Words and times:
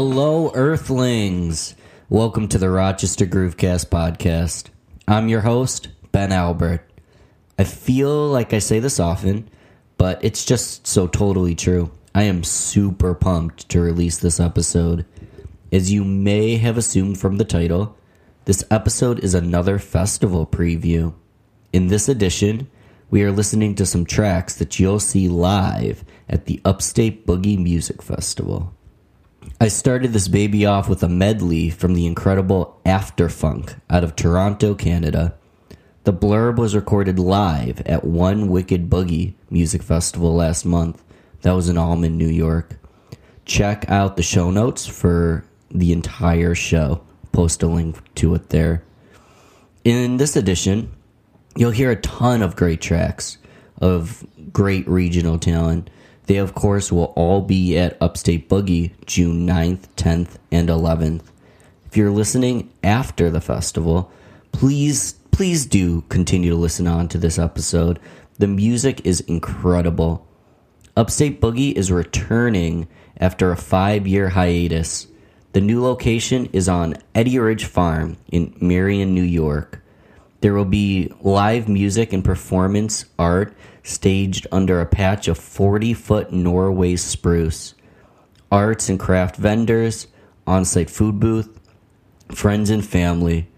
Hello, 0.00 0.52
Earthlings. 0.54 1.74
Welcome 2.08 2.46
to 2.50 2.58
the 2.58 2.70
Rochester 2.70 3.26
Groovecast 3.26 3.86
podcast. 3.86 4.66
I'm 5.08 5.26
your 5.26 5.40
host, 5.40 5.88
Ben 6.12 6.30
Albert. 6.30 6.88
I 7.58 7.64
feel 7.64 8.28
like 8.28 8.52
I 8.52 8.60
say 8.60 8.78
this 8.78 9.00
often, 9.00 9.50
but 9.96 10.24
it's 10.24 10.44
just 10.44 10.86
so 10.86 11.08
totally 11.08 11.56
true. 11.56 11.90
I 12.14 12.22
am 12.22 12.44
super 12.44 13.12
pumped 13.12 13.68
to 13.70 13.80
release 13.80 14.18
this 14.18 14.38
episode. 14.38 15.04
As 15.72 15.90
you 15.90 16.04
may 16.04 16.58
have 16.58 16.78
assumed 16.78 17.18
from 17.18 17.36
the 17.36 17.44
title, 17.44 17.96
this 18.44 18.62
episode 18.70 19.18
is 19.24 19.34
another 19.34 19.80
festival 19.80 20.46
preview. 20.46 21.12
In 21.72 21.88
this 21.88 22.08
edition, 22.08 22.70
we 23.10 23.24
are 23.24 23.32
listening 23.32 23.74
to 23.74 23.84
some 23.84 24.06
tracks 24.06 24.54
that 24.58 24.78
you'll 24.78 25.00
see 25.00 25.28
live 25.28 26.04
at 26.28 26.46
the 26.46 26.60
Upstate 26.64 27.26
Boogie 27.26 27.60
Music 27.60 28.00
Festival. 28.00 28.72
I 29.60 29.68
started 29.68 30.12
this 30.12 30.28
baby 30.28 30.66
off 30.66 30.88
with 30.88 31.02
a 31.02 31.08
medley 31.08 31.70
from 31.70 31.94
the 31.94 32.06
incredible 32.06 32.80
Afterfunk 32.84 33.80
out 33.90 34.04
of 34.04 34.14
Toronto, 34.14 34.74
Canada. 34.74 35.34
The 36.04 36.12
blurb 36.12 36.56
was 36.56 36.74
recorded 36.74 37.18
live 37.18 37.80
at 37.86 38.04
One 38.04 38.48
Wicked 38.48 38.88
Boogie 38.88 39.34
Music 39.50 39.82
Festival 39.82 40.34
last 40.34 40.64
month. 40.64 41.02
That 41.42 41.52
was 41.52 41.68
in 41.68 41.76
Almond, 41.76 42.16
New 42.16 42.28
York. 42.28 42.78
Check 43.44 43.84
out 43.88 44.16
the 44.16 44.22
show 44.22 44.50
notes 44.50 44.86
for 44.86 45.44
the 45.70 45.92
entire 45.92 46.54
show. 46.54 47.02
Post 47.32 47.62
a 47.62 47.66
link 47.66 47.96
to 48.16 48.34
it 48.34 48.50
there. 48.50 48.84
In 49.84 50.16
this 50.16 50.36
edition, 50.36 50.92
you'll 51.56 51.70
hear 51.70 51.90
a 51.90 51.96
ton 51.96 52.42
of 52.42 52.56
great 52.56 52.80
tracks 52.80 53.38
of 53.80 54.26
great 54.52 54.88
regional 54.88 55.38
talent. 55.38 55.90
They, 56.28 56.36
of 56.36 56.54
course, 56.54 56.92
will 56.92 57.14
all 57.16 57.40
be 57.40 57.78
at 57.78 57.96
Upstate 58.02 58.50
Boogie 58.50 58.92
June 59.06 59.46
9th, 59.46 59.88
10th, 59.96 60.36
and 60.52 60.68
11th. 60.68 61.22
If 61.86 61.96
you're 61.96 62.10
listening 62.10 62.70
after 62.84 63.30
the 63.30 63.40
festival, 63.40 64.12
please, 64.52 65.14
please 65.30 65.64
do 65.64 66.02
continue 66.10 66.50
to 66.50 66.56
listen 66.56 66.86
on 66.86 67.08
to 67.08 67.18
this 67.18 67.38
episode. 67.38 67.98
The 68.38 68.46
music 68.46 69.06
is 69.06 69.20
incredible. 69.22 70.28
Upstate 70.98 71.40
Boogie 71.40 71.72
is 71.72 71.90
returning 71.90 72.88
after 73.16 73.50
a 73.50 73.56
five 73.56 74.06
year 74.06 74.28
hiatus. 74.28 75.06
The 75.52 75.62
new 75.62 75.82
location 75.82 76.50
is 76.52 76.68
on 76.68 76.98
Eddie 77.14 77.38
Ridge 77.38 77.64
Farm 77.64 78.18
in 78.30 78.54
Marion, 78.60 79.14
New 79.14 79.22
York. 79.22 79.82
There 80.42 80.52
will 80.52 80.66
be 80.66 81.10
live 81.22 81.70
music 81.70 82.12
and 82.12 82.22
performance 82.22 83.06
art 83.18 83.54
staged 83.88 84.46
under 84.52 84.80
a 84.80 84.86
patch 84.86 85.28
of 85.28 85.38
40 85.38 85.94
foot 85.94 86.32
Norway 86.32 86.96
spruce. 86.96 87.74
Arts 88.50 88.88
and 88.88 88.98
craft 88.98 89.36
vendors, 89.36 90.06
on 90.46 90.64
site 90.64 90.90
food 90.90 91.20
booth, 91.20 91.58
friends 92.32 92.70
and 92.70 92.84
family. 92.84 93.48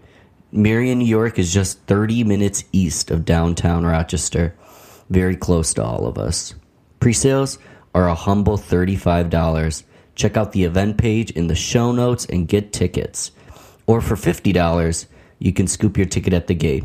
Marion, 0.51 0.99
New 0.99 1.05
York 1.05 1.39
is 1.39 1.53
just 1.53 1.79
30 1.87 2.23
minutes 2.25 2.65
east 2.71 3.11
of 3.11 3.23
downtown 3.23 3.85
Rochester, 3.85 4.55
very 5.09 5.35
close 5.37 5.73
to 5.73 5.83
all 5.83 6.05
of 6.05 6.17
us. 6.17 6.53
Pre 6.99 7.13
sales 7.13 7.57
are 7.93 8.07
a 8.07 8.15
humble 8.15 8.57
$35. 8.57 9.83
Check 10.15 10.37
out 10.37 10.51
the 10.51 10.65
event 10.65 10.97
page 10.97 11.31
in 11.31 11.47
the 11.47 11.55
show 11.55 11.91
notes 11.91 12.25
and 12.25 12.47
get 12.47 12.73
tickets. 12.73 13.31
Or 13.87 14.01
for 14.01 14.15
$50, 14.15 15.05
you 15.39 15.53
can 15.53 15.67
scoop 15.67 15.97
your 15.97 16.05
ticket 16.05 16.33
at 16.33 16.47
the 16.47 16.53
gate. 16.53 16.83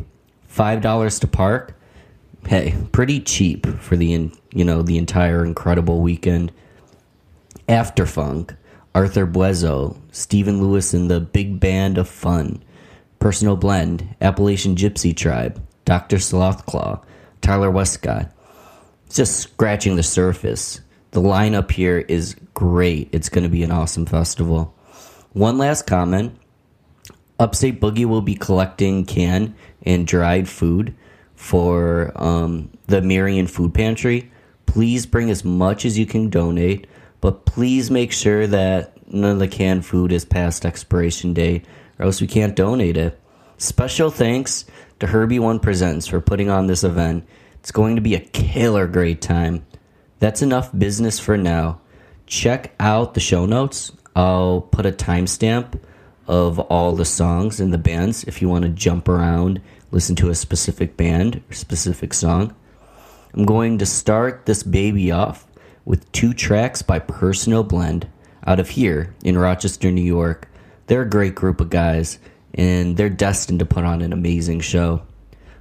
$5 0.52 1.20
to 1.20 1.26
park. 1.26 1.75
Hey, 2.48 2.76
pretty 2.92 3.18
cheap 3.18 3.66
for 3.80 3.96
the 3.96 4.12
in, 4.12 4.32
you 4.52 4.64
know, 4.64 4.82
the 4.82 4.98
entire 4.98 5.44
incredible 5.44 6.00
weekend. 6.00 6.52
After 7.68 8.06
Funk, 8.06 8.54
Arthur 8.94 9.26
Buezo, 9.26 9.96
Stephen 10.12 10.62
Lewis 10.62 10.94
and 10.94 11.10
the 11.10 11.18
Big 11.18 11.58
Band 11.58 11.98
of 11.98 12.08
Fun, 12.08 12.62
Personal 13.18 13.56
Blend, 13.56 14.14
Appalachian 14.20 14.76
Gypsy 14.76 15.14
Tribe, 15.16 15.60
Dr. 15.84 16.18
Slothclaw, 16.18 17.02
Tyler 17.40 17.70
Westcott. 17.70 18.30
It's 19.06 19.16
just 19.16 19.40
scratching 19.40 19.96
the 19.96 20.04
surface. 20.04 20.80
The 21.10 21.20
lineup 21.20 21.72
here 21.72 21.98
is 21.98 22.36
great. 22.54 23.08
It's 23.10 23.28
going 23.28 23.42
to 23.42 23.50
be 23.50 23.64
an 23.64 23.72
awesome 23.72 24.06
festival. 24.06 24.72
One 25.32 25.58
last 25.58 25.88
comment 25.88 26.38
Upstate 27.40 27.80
Boogie 27.80 28.06
will 28.06 28.22
be 28.22 28.36
collecting 28.36 29.04
canned 29.04 29.56
and 29.82 30.06
dried 30.06 30.48
food 30.48 30.94
for 31.36 32.12
um, 32.16 32.70
the 32.86 33.00
Marion 33.00 33.46
Food 33.46 33.74
Pantry. 33.74 34.30
Please 34.66 35.06
bring 35.06 35.30
as 35.30 35.44
much 35.44 35.84
as 35.84 35.98
you 35.98 36.06
can 36.06 36.28
donate, 36.28 36.86
but 37.20 37.44
please 37.46 37.90
make 37.90 38.12
sure 38.12 38.46
that 38.46 38.92
none 39.12 39.32
of 39.32 39.38
the 39.38 39.48
canned 39.48 39.86
food 39.86 40.12
is 40.12 40.24
past 40.24 40.66
expiration 40.66 41.32
date, 41.32 41.64
or 41.98 42.06
else 42.06 42.20
we 42.20 42.26
can't 42.26 42.56
donate 42.56 42.96
it. 42.96 43.20
Special 43.58 44.10
thanks 44.10 44.64
to 45.00 45.06
Herbie 45.06 45.38
One 45.38 45.60
Presents 45.60 46.06
for 46.06 46.20
putting 46.20 46.50
on 46.50 46.66
this 46.66 46.84
event. 46.84 47.26
It's 47.60 47.70
going 47.70 47.96
to 47.96 48.02
be 48.02 48.14
a 48.14 48.20
killer 48.20 48.86
great 48.86 49.20
time. 49.20 49.64
That's 50.18 50.42
enough 50.42 50.76
business 50.76 51.18
for 51.18 51.36
now. 51.36 51.80
Check 52.26 52.74
out 52.80 53.14
the 53.14 53.20
show 53.20 53.46
notes. 53.46 53.92
I'll 54.14 54.62
put 54.62 54.86
a 54.86 54.92
timestamp 54.92 55.78
of 56.26 56.58
all 56.58 56.92
the 56.92 57.04
songs 57.04 57.60
and 57.60 57.72
the 57.72 57.78
bands 57.78 58.24
if 58.24 58.42
you 58.42 58.48
want 58.48 58.64
to 58.64 58.70
jump 58.70 59.08
around, 59.08 59.60
listen 59.96 60.14
to 60.14 60.28
a 60.28 60.34
specific 60.34 60.94
band 60.98 61.42
or 61.48 61.54
specific 61.54 62.12
song. 62.12 62.54
I'm 63.32 63.46
going 63.46 63.78
to 63.78 63.86
start 63.86 64.44
this 64.44 64.62
baby 64.62 65.10
off 65.10 65.46
with 65.86 66.12
two 66.12 66.34
tracks 66.34 66.82
by 66.82 66.98
Personal 66.98 67.62
Blend 67.62 68.06
out 68.46 68.60
of 68.60 68.68
here 68.68 69.14
in 69.24 69.38
Rochester, 69.38 69.90
New 69.90 70.04
York. 70.04 70.50
They're 70.86 71.00
a 71.00 71.08
great 71.08 71.34
group 71.34 71.62
of 71.62 71.70
guys 71.70 72.18
and 72.52 72.98
they're 72.98 73.08
destined 73.08 73.60
to 73.60 73.64
put 73.64 73.84
on 73.84 74.02
an 74.02 74.12
amazing 74.12 74.60
show. 74.60 75.00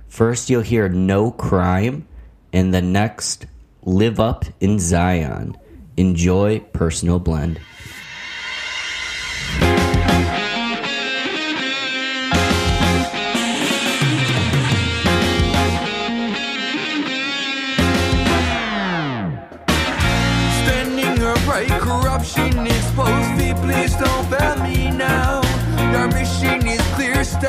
First, 0.09 0.49
you'll 0.49 0.63
hear 0.63 0.89
No 0.89 1.31
Crime, 1.31 2.05
and 2.51 2.73
the 2.73 2.81
next, 2.81 3.45
Live 3.83 4.19
Up 4.19 4.43
in 4.59 4.79
Zion. 4.79 5.55
Enjoy 5.95 6.59
Personal 6.59 7.19
Blend. 7.19 7.61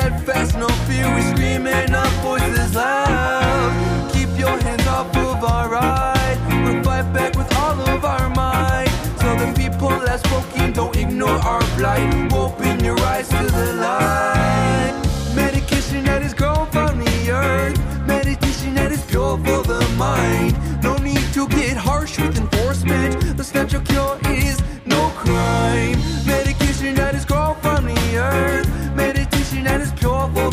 Steadfast, 0.07 0.57
no 0.57 0.67
fear. 0.87 1.13
We 1.15 1.21
scream 1.21 1.67
and 1.67 1.95
our 1.95 2.07
voices 2.23 2.75
loud. 2.75 4.11
Keep 4.13 4.29
your 4.37 4.57
hands 4.61 4.87
off 4.87 5.15
of 5.15 5.43
our 5.43 5.69
ride. 5.69 6.37
We'll 6.63 6.83
fight 6.83 7.11
back 7.13 7.35
with 7.35 7.53
all 7.57 7.79
of 7.79 8.05
our 8.05 8.29
might. 8.29 8.89
So 9.21 9.35
the 9.35 9.53
people 9.55 9.89
that's 9.89 10.23
spoken 10.23 10.73
don't 10.73 10.95
ignore 10.95 11.39
our 11.51 11.61
plight. 11.75 12.31
Open 12.33 12.83
your 12.83 12.99
eyes 13.01 13.27
to 13.29 13.43
the 13.57 13.73
light. 13.73 14.93
Medication 15.35 16.03
that 16.05 16.21
is 16.21 16.33
grown 16.33 16.67
from 16.67 16.99
the 16.99 17.31
earth. 17.31 17.77
Meditation 18.07 18.75
that 18.75 18.91
is 18.91 19.03
pure 19.05 19.37
for 19.37 19.63
the 19.63 19.85
mind. 19.97 20.55
No 20.83 20.95
need 20.97 21.25
to 21.33 21.47
get 21.49 21.75
harsh 21.75 22.17
with 22.19 22.37
enforcement. 22.37 23.37
The 23.37 23.51
natural 23.53 23.81
cure 23.81 24.26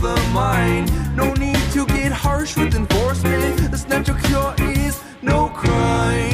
the 0.05 0.31
mind. 0.35 0.87
No 1.17 1.33
need 1.35 1.57
to 1.73 1.87
get 1.87 2.13
harsh 2.13 2.57
with 2.57 2.75
enforcement. 2.75 3.57
The 3.73 3.87
natural 3.89 4.19
cure 4.19 4.55
is 4.59 5.01
no 5.23 5.49
crime. 5.49 6.34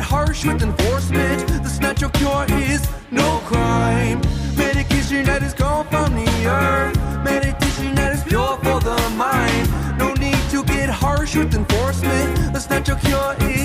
get 0.00 0.08
harsh 0.08 0.44
with 0.46 0.62
enforcement. 0.62 1.46
the 1.48 1.78
natural 1.80 2.10
cure 2.12 2.46
is 2.70 2.88
no 3.10 3.38
crime. 3.44 4.20
Medication 4.56 5.24
that 5.24 5.42
is 5.42 5.52
gone 5.52 5.86
from 5.88 6.14
the 6.14 6.30
earth. 6.46 6.96
Meditation 7.24 7.94
that 7.94 8.12
is 8.14 8.22
pure 8.24 8.56
for 8.64 8.80
the 8.80 8.98
mind. 9.16 9.68
No 9.98 10.14
need 10.14 10.40
to 10.50 10.64
get 10.64 10.88
harsh 10.88 11.36
with 11.36 11.54
enforcement. 11.54 12.52
The 12.54 12.66
natural 12.70 12.98
cure 12.98 13.34
is 13.50 13.59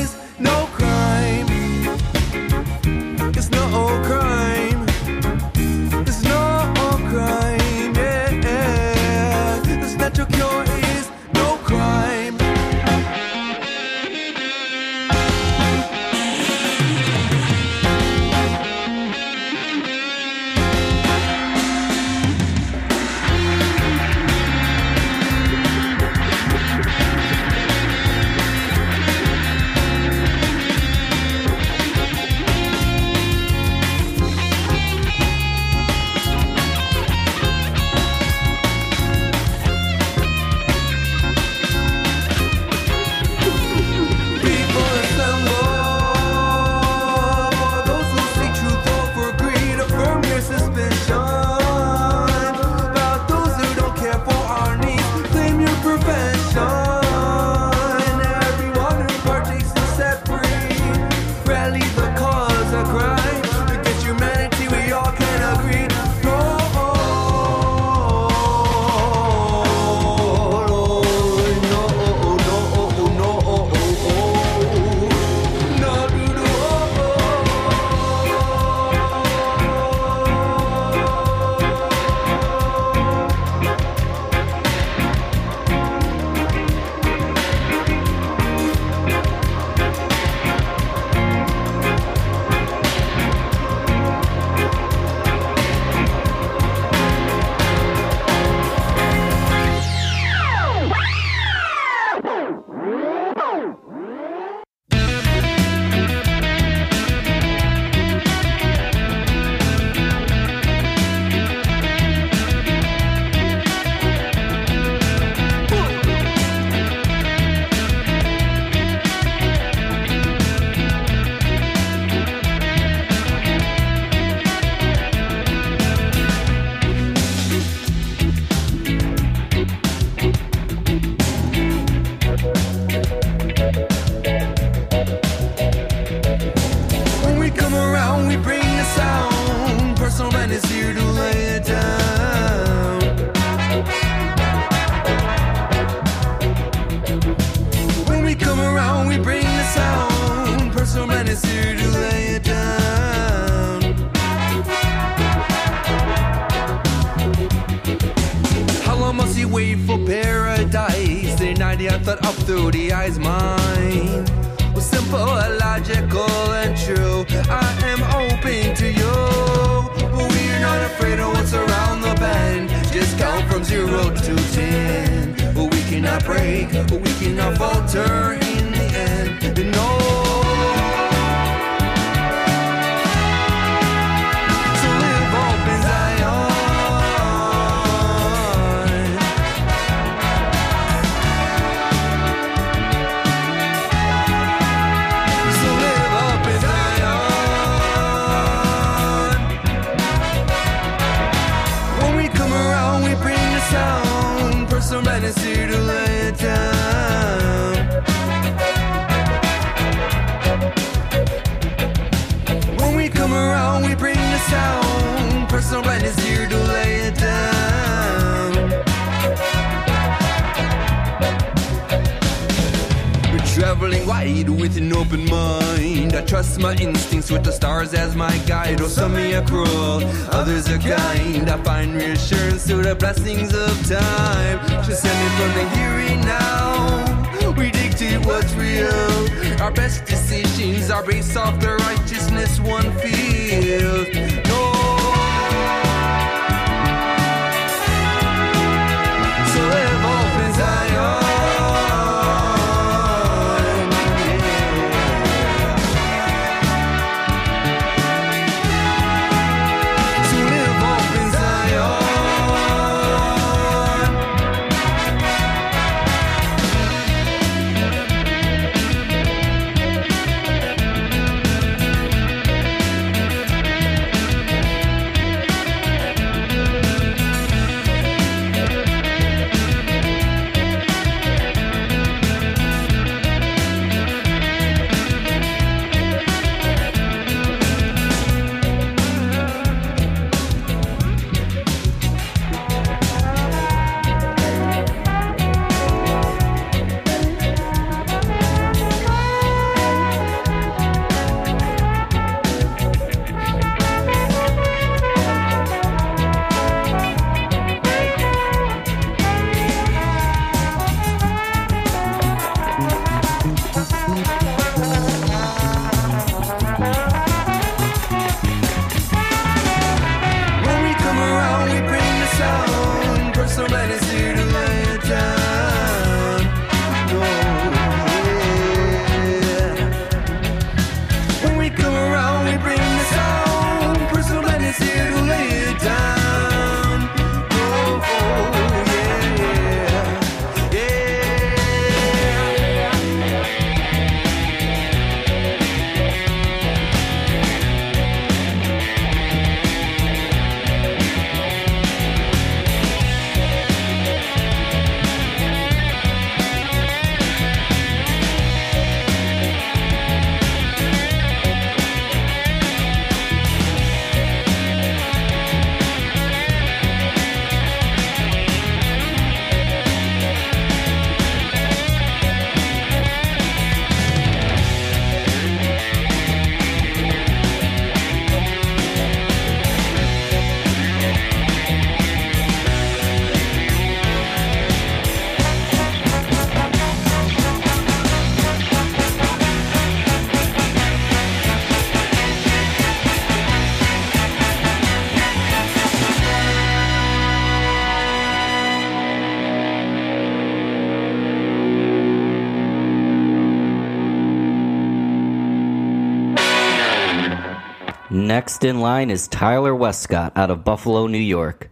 Next 408.45 408.63
in 408.63 408.79
line 408.79 409.09
is 409.09 409.27
Tyler 409.27 409.73
Westcott 409.73 410.33
out 410.37 410.51
of 410.51 410.63
Buffalo, 410.63 411.07
New 411.07 411.17
York. 411.17 411.71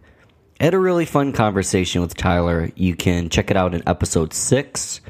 I 0.58 0.64
had 0.64 0.74
a 0.74 0.78
really 0.80 1.04
fun 1.04 1.30
conversation 1.30 2.00
with 2.00 2.16
Tyler. 2.16 2.72
You 2.74 2.96
can 2.96 3.28
check 3.28 3.52
it 3.52 3.56
out 3.56 3.76
in 3.76 3.88
episode 3.88 4.34
six. 4.34 5.00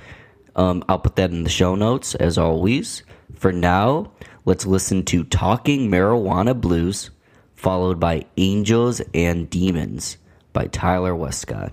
Um, 0.55 0.85
I'll 0.91 0.99
put 0.99 1.17
that 1.17 1.31
in 1.31 1.43
the 1.43 1.49
show 1.49 1.75
notes 1.75 2.15
as 2.17 2.37
always. 2.37 3.03
For 3.37 3.51
now, 3.51 4.13
let's 4.45 4.67
listen 4.67 5.07
to 5.07 5.25
Talking 5.25 5.91
Marijuana 5.91 6.61
Blues, 6.61 7.09
followed 7.55 7.99
by 7.99 8.27
Angels 8.37 9.01
and 9.15 9.49
Demons 9.49 10.19
by 10.53 10.67
Tyler 10.67 11.17
Westcott. 11.17 11.73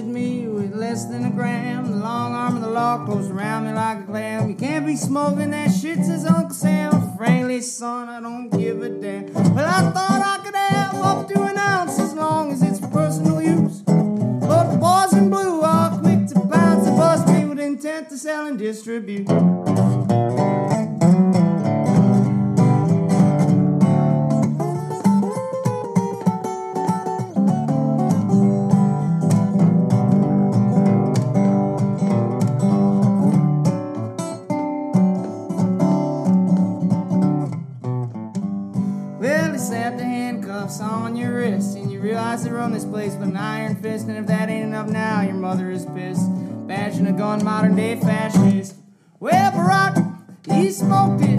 They 0.00 0.06
busted 0.06 0.14
me 0.14 0.48
with 0.48 0.74
less 0.74 1.04
than 1.06 1.24
a 1.26 1.30
gram. 1.30 1.90
The 1.90 1.96
long 1.96 2.32
arm 2.34 2.56
of 2.56 2.62
the 2.62 2.70
law 2.70 3.04
closed 3.04 3.30
around 3.30 3.66
me 3.66 3.72
like 3.72 4.00
a 4.00 4.02
clam. 4.04 4.48
You 4.48 4.54
can't 4.54 4.86
be 4.86 4.96
smoking 4.96 5.50
that 5.50 5.72
shit, 5.72 5.98
says 6.04 6.24
Uncle 6.24 6.54
Sam. 6.54 7.16
Frankly, 7.16 7.60
son, 7.60 8.08
I 8.08 8.20
don't 8.20 8.48
give 8.50 8.82
a 8.82 8.88
damn. 8.88 9.32
Well, 9.32 9.66
I 9.66 9.90
thought 9.90 10.22
I 10.24 10.40
could 10.44 10.54
have 10.54 10.94
up 10.94 11.28
to 11.28 11.42
an 11.42 11.58
ounce 11.58 11.98
as 11.98 12.14
long 12.14 12.52
as 12.52 12.62
it's 12.62 12.80
for 12.80 12.88
personal 12.88 13.42
use. 13.42 13.82
But 13.82 14.72
the 14.72 14.78
boys 14.78 15.12
in 15.12 15.30
blue 15.30 15.60
are 15.62 15.98
quick 15.98 16.26
to 16.28 16.40
pounce 16.48 16.86
and 16.86 16.96
bust 16.96 17.28
me 17.28 17.44
with 17.44 17.60
intent 17.60 18.08
to 18.10 18.16
sell 18.18 18.46
and 18.46 18.58
distribute. 18.58 19.28
Realize 42.30 42.44
they 42.44 42.50
run 42.52 42.70
this 42.72 42.84
place 42.84 43.14
with 43.14 43.28
an 43.28 43.36
iron 43.36 43.74
fist. 43.74 44.06
And 44.06 44.16
if 44.16 44.26
that 44.28 44.48
ain't 44.48 44.66
enough 44.66 44.86
now, 44.86 45.20
your 45.22 45.34
mother 45.34 45.68
is 45.68 45.84
pissed. 45.86 46.28
Bashing 46.68 47.08
a 47.08 47.12
gun, 47.12 47.42
modern 47.42 47.74
day 47.74 47.96
fascist. 47.96 48.76
Well, 49.18 49.50
Barack, 49.50 49.96
he 50.46 50.70
smoked 50.70 51.22
it. 51.24 51.38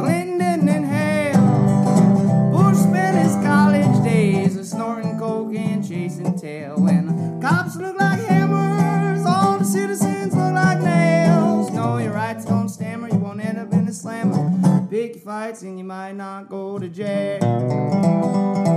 Clinton 0.00 0.38
didn't 0.38 0.68
inhale. 0.70 2.52
Bush 2.52 2.78
spent 2.78 3.18
his 3.18 3.34
college 3.44 4.02
days 4.02 4.56
of 4.56 4.64
snorting 4.64 5.18
coke 5.18 5.54
and 5.54 5.86
chasing 5.86 6.38
tail. 6.38 6.76
When 6.78 7.42
cops 7.42 7.76
look 7.76 7.98
like 7.98 8.20
hammers, 8.20 9.26
all 9.26 9.58
the 9.58 9.64
citizens 9.64 10.34
look 10.34 10.54
like 10.54 10.80
nails. 10.80 11.70
Know 11.70 11.98
your 11.98 12.14
rights, 12.14 12.46
don't 12.46 12.70
stammer, 12.70 13.08
you 13.08 13.18
won't 13.18 13.44
end 13.44 13.58
up 13.58 13.70
in 13.74 13.84
the 13.84 13.92
slammer. 13.92 14.86
Pick 14.88 15.16
your 15.16 15.24
fights 15.24 15.60
and 15.60 15.76
you 15.76 15.84
might 15.84 16.12
not 16.12 16.48
go 16.48 16.78
to 16.78 16.88
jail. 16.88 18.71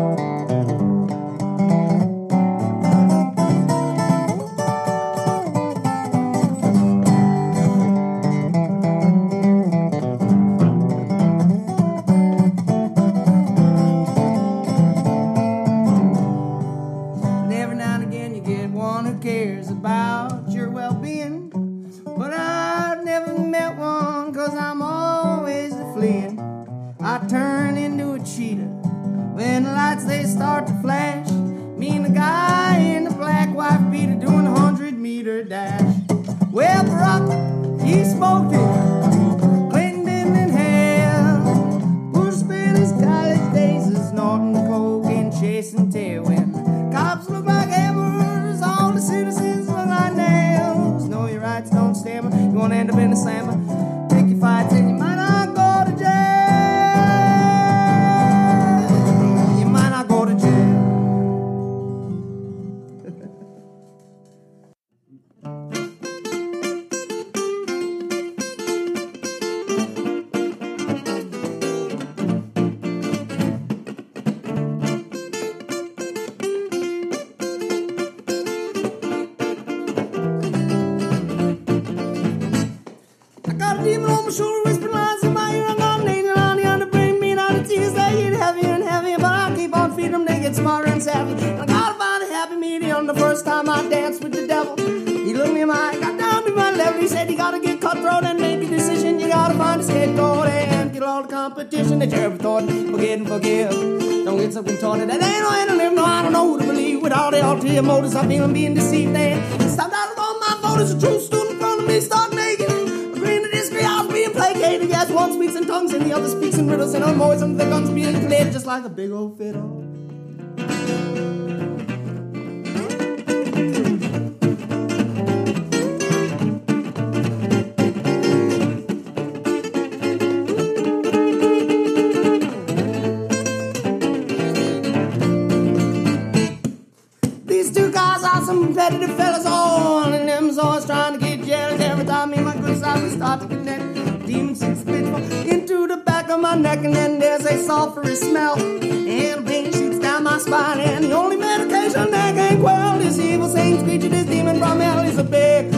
Demons 144.36 144.60
six 144.60 144.80
spit 144.80 145.06
into 145.48 145.88
the 145.88 145.98
back 145.98 146.30
of 146.30 146.40
my 146.40 146.56
neck, 146.56 146.80
and 146.84 146.94
then 146.94 147.20
there's 147.20 147.46
a 147.46 147.58
sulphurous 147.58 148.22
smell, 148.22 148.60
and 148.60 149.46
pain 149.48 149.72
shoots 149.72 150.00
down 150.00 150.24
my 150.24 150.38
spine. 150.38 150.80
And 150.80 151.06
the 151.06 151.14
only 151.14 151.38
medication 151.38 152.12
that 152.12 152.36
can 152.36 152.60
quell 152.60 152.98
this 153.00 153.18
evil 153.20 153.50
Satan's 153.50 153.84
creature, 153.84 154.10
this 154.10 154.26
demon 154.26 154.60
from 154.60 154.80
hell, 154.80 155.00
is 155.06 155.18
a 155.18 155.24
big 155.24 155.75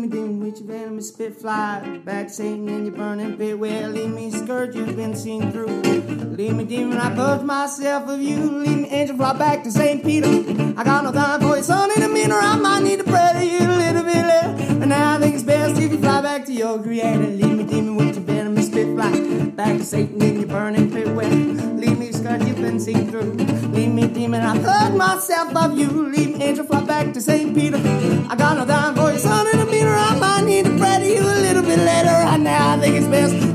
me 0.00 0.08
demon 0.08 0.40
with 0.40 0.60
your 0.60 0.68
venomous 0.68 1.08
spit 1.08 1.36
fly 1.36 2.00
back 2.04 2.28
to 2.28 2.32
Satan 2.32 2.68
in 2.68 2.86
your 2.86 2.94
burning 2.94 3.36
pit. 3.36 3.58
Well, 3.58 3.90
leave 3.90 4.10
me 4.10 4.30
scourge, 4.30 4.74
you've 4.74 4.96
been 4.96 5.14
seen 5.14 5.52
through. 5.52 5.66
Leave 5.66 6.54
me 6.54 6.64
demon, 6.64 6.96
I 6.96 7.14
purge 7.14 7.42
myself 7.42 8.08
of 8.08 8.20
you. 8.20 8.38
Leave 8.38 8.78
me 8.78 8.88
angel, 8.88 9.16
fly 9.16 9.36
back 9.36 9.62
to 9.64 9.70
St. 9.70 10.02
Peter. 10.02 10.28
I 10.78 10.84
got 10.84 11.04
no 11.04 11.12
time 11.12 11.40
for 11.40 11.56
your 11.56 11.62
son 11.62 11.90
in 11.96 12.02
a 12.02 12.08
minute, 12.08 12.34
I 12.34 12.56
might 12.56 12.82
need 12.82 12.98
to 12.98 13.04
pray 13.04 13.30
to 13.34 13.44
you 13.44 13.60
a 13.60 13.76
little 13.76 14.02
bit 14.02 14.16
later. 14.16 14.80
And 14.80 14.88
now 14.88 15.16
I 15.16 15.20
think 15.20 15.34
it's 15.34 15.44
best 15.44 15.80
if 15.80 15.92
you 15.92 15.98
fly 15.98 16.22
back 16.22 16.46
to 16.46 16.52
your 16.52 16.82
creator. 16.82 17.26
Leave 17.26 17.56
me 17.58 17.64
demon 17.64 17.96
with 17.96 18.16
your 18.16 18.24
venomous 18.24 18.66
spit 18.68 18.86
fly 18.94 19.50
back 19.50 19.76
to 19.76 19.84
Satan 19.84 20.22
in 20.22 20.40
your 20.40 20.48
burning 20.48 20.90
pit. 20.90 21.08
Well, 21.08 21.59
you've 22.78 23.10
through. 23.10 23.32
Leave 23.72 23.92
me 23.92 24.06
demon, 24.06 24.42
I 24.42 24.56
purge 24.56 24.96
myself 24.96 25.56
of 25.56 25.76
you. 25.76 25.88
Leave 26.08 26.36
me 26.36 26.44
angel, 26.44 26.64
fly 26.64 26.84
back 26.84 27.12
to 27.14 27.20
St. 27.20 27.54
Peter. 27.54 27.78
I 28.28 28.36
got 28.36 28.56
no 28.56 28.64
time 28.64 28.94
for 28.94 29.10
your 29.10 29.18
son 29.18 29.46
in 29.52 29.58
a 29.60 29.66
minute, 29.66 29.90
I 29.90 30.16
might 30.18 30.44
need 30.44 30.66
to 30.66 30.78
pray 30.78 30.98
to 31.00 31.06
you 31.06 31.22
a 31.22 31.38
little 31.46 31.62
bit 31.62 31.78
later. 31.78 32.10
Right 32.10 32.40
now, 32.40 32.76
I 32.76 32.80
think 32.80 32.96
it's 32.96 33.06
best 33.08 33.49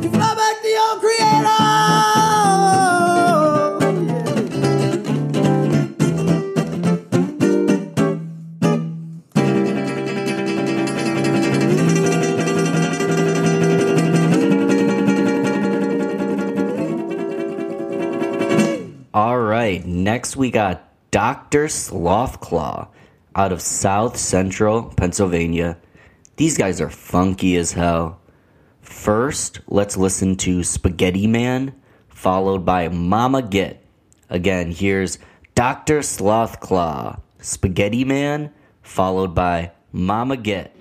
next 20.06 20.38
we 20.38 20.52
got 20.52 20.88
Dr. 21.10 21.66
Slothclaw 21.66 22.88
out 23.36 23.52
of 23.52 23.60
South 23.60 24.16
Central 24.18 24.84
Pennsylvania. 24.84 25.78
These 26.38 26.60
guys 26.60 26.80
are 26.80 26.92
funky 26.92 27.56
as 27.56 27.72
hell. 27.72 28.22
First, 28.82 29.62
let's 29.68 29.98
listen 29.98 30.36
to 30.38 30.64
Spaghetti 30.64 31.26
Man, 31.26 31.74
followed 32.08 32.64
by 32.64 32.88
Mama 32.88 33.42
Get. 33.42 33.84
Again, 34.30 34.72
here's 34.72 35.18
Dr. 35.56 36.02
Slothclaw, 36.02 37.20
Spaghetti 37.40 38.06
Man, 38.06 38.52
followed 38.84 39.34
by 39.34 39.72
Mama 39.92 40.38
Get. 40.38 40.75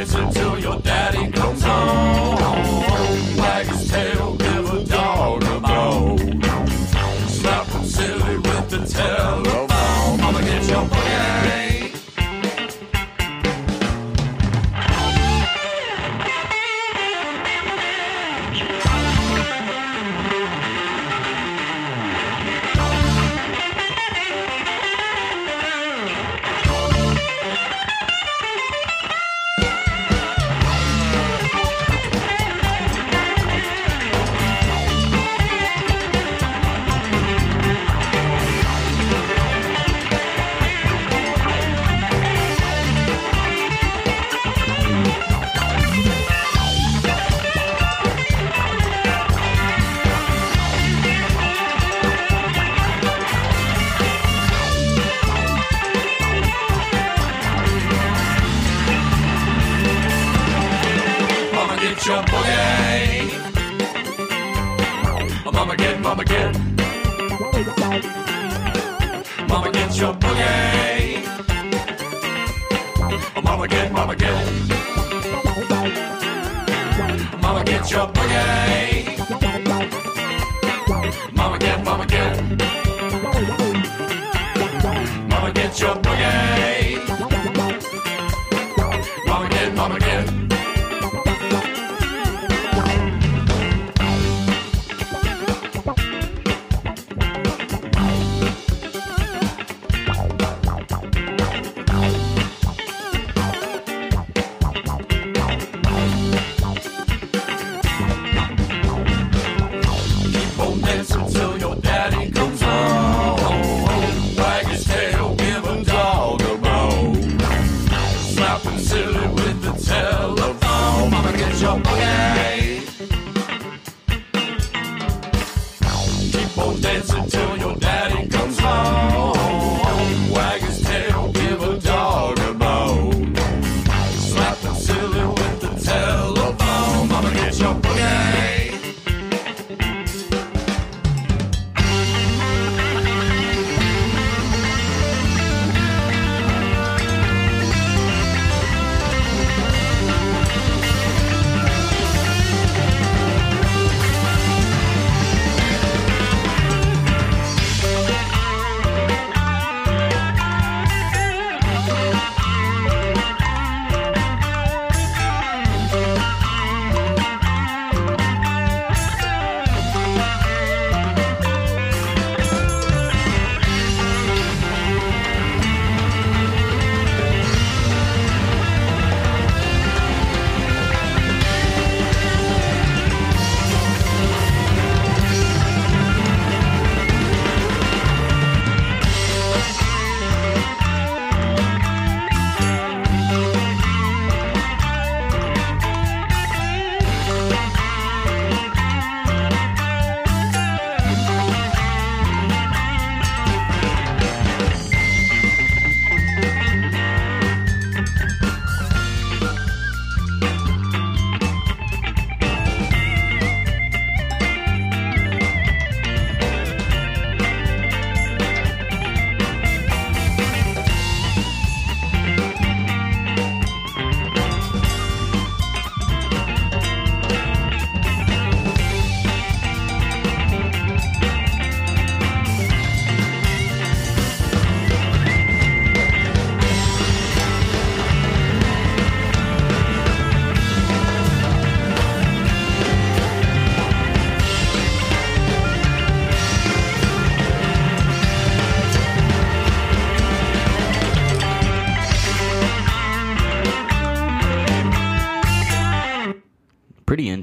Listen 0.00 0.32
to 0.32 0.49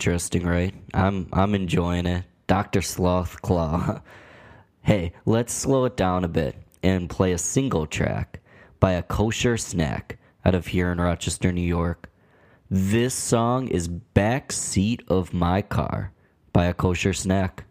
interesting, 0.08 0.46
right? 0.46 0.74
I'm 0.94 1.28
I'm 1.34 1.54
enjoying 1.54 2.06
it. 2.06 2.24
Dr. 2.48 2.80
Slothclaw. 2.80 4.02
hey, 4.82 5.12
let's 5.26 5.52
slow 5.52 5.84
it 5.84 5.98
down 5.98 6.24
a 6.24 6.30
bit 6.30 6.56
and 6.82 7.10
play 7.10 7.34
a 7.34 7.38
single 7.38 7.86
track 7.86 8.40
by 8.80 8.94
a 8.94 9.04
kosher 9.04 9.58
snack 9.58 10.18
out 10.46 10.56
of 10.56 10.68
here 10.68 10.94
in 10.94 11.02
Rochester, 11.02 11.52
New 11.52 11.60
York. 11.60 12.10
This 12.72 13.14
song 13.14 13.68
is 13.68 13.90
Back 13.90 14.54
Seat 14.54 15.04
of 15.10 15.34
My 15.34 15.62
Car 15.62 16.14
by 16.54 16.68
a 16.68 16.74
kosher 16.74 17.12
snack. 17.12 17.66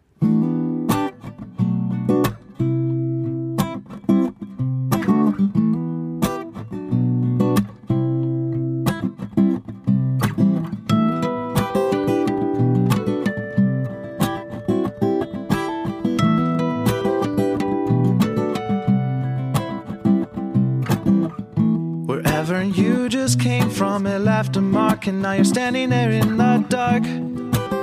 Now 25.27 25.33
you're 25.33 25.43
standing 25.43 25.89
there 25.89 26.09
in 26.09 26.37
the 26.37 26.65
dark. 26.69 27.03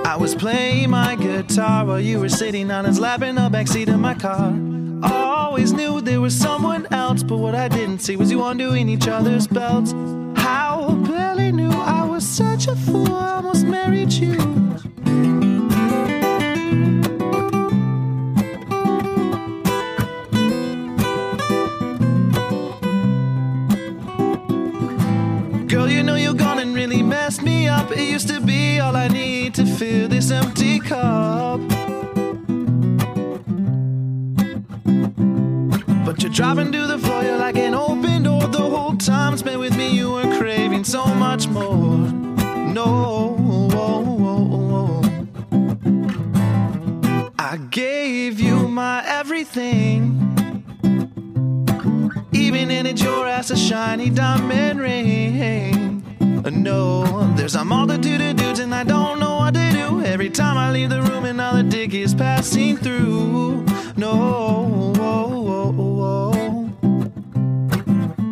I 0.06 0.16
was 0.16 0.34
playing 0.34 0.88
my 0.88 1.14
guitar 1.14 1.84
while 1.84 2.00
you 2.00 2.18
were 2.18 2.30
sitting 2.30 2.70
on 2.70 2.86
his 2.86 2.98
lap 2.98 3.20
in 3.20 3.34
the 3.34 3.50
backseat 3.50 3.92
of 3.92 4.00
my 4.00 4.14
car. 4.14 4.50
I 5.02 5.12
always 5.12 5.74
knew 5.74 6.00
there 6.00 6.22
was 6.22 6.34
someone 6.34 6.86
else, 6.90 7.22
but 7.22 7.36
what 7.36 7.54
I 7.54 7.68
didn't 7.68 7.98
see 7.98 8.16
was 8.16 8.30
you 8.30 8.42
undoing 8.42 8.88
each 8.88 9.08
other's 9.08 9.46
belts. 9.46 9.92
How 10.40 10.94
barely 11.06 11.52
knew 11.52 11.70
I 11.70 12.02
was 12.06 12.26
such 12.26 12.66
a 12.66 12.76
fool, 12.76 13.14
I 13.14 13.34
almost 13.34 13.66
married 13.66 14.10
you. 14.10 14.53
It 27.96 28.10
used 28.10 28.26
to 28.28 28.40
be 28.40 28.80
all 28.80 28.96
I 28.96 29.06
need 29.06 29.54
to 29.54 29.64
fill 29.64 30.08
this 30.08 30.32
empty 30.32 30.80
cup. 30.80 31.60
But 36.04 36.20
you're 36.20 36.32
driving 36.32 36.72
to 36.72 36.86
the 36.88 36.98
floor, 36.98 37.22
you're 37.22 37.38
like 37.38 37.56
an 37.56 37.74
open 37.74 38.24
door. 38.24 38.48
The 38.48 38.58
whole 38.58 38.96
time 38.96 39.36
spent 39.36 39.60
with 39.60 39.76
me, 39.76 39.90
you 39.90 40.10
were 40.10 40.38
craving 40.38 40.82
so 40.82 41.06
much 41.06 41.46
more. 41.46 41.98
No, 42.78 43.36
I 47.38 47.56
gave 47.70 48.40
you 48.40 48.66
my 48.66 49.04
everything. 49.06 50.20
Even 52.32 52.72
in 52.72 52.86
it, 52.86 53.00
your 53.00 53.28
ass 53.28 53.50
a 53.50 53.56
shiny 53.56 54.10
diamond 54.10 54.80
ring. 54.80 55.93
No, 56.52 57.32
there's 57.36 57.54
a 57.54 57.64
multitude 57.64 58.20
of 58.20 58.36
dudes 58.36 58.58
and 58.58 58.74
I 58.74 58.84
don't 58.84 59.18
know 59.18 59.36
what 59.36 59.54
to 59.54 59.70
do. 59.70 60.02
Every 60.04 60.28
time 60.28 60.58
I 60.58 60.70
leave 60.70 60.90
the 60.90 61.00
room, 61.00 61.24
another 61.24 61.62
dick 61.62 61.94
is 61.94 62.14
passing 62.14 62.76
through. 62.76 63.64
No, 63.96 64.92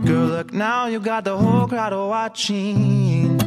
girl, 0.05 0.27
look 0.27 0.53
now, 0.53 0.87
you 0.87 1.01
got 1.01 1.25
the 1.25 1.37
whole 1.37 1.67
crowd 1.67 1.95
watching. 1.95 3.41